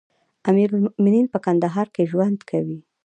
امير 0.49 0.69
المؤمنين 0.75 1.25
په 1.33 1.37
کندهار 1.45 1.87
کې 1.95 2.09
ژوند 2.11 2.39
کوي. 2.49 2.79